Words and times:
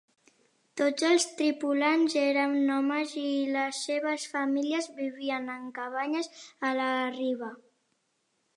Tots 0.79 1.03
els 1.09 1.25
tripulants 1.41 2.15
eren 2.21 2.55
homes 2.77 3.13
i 3.25 3.27
les 3.57 3.83
seves 3.91 4.25
famílies 4.33 4.89
vivien 4.97 5.47
en 5.59 5.71
cabanyes 5.79 6.33
a 6.71 6.73
la 6.81 6.89
riba. 7.19 7.51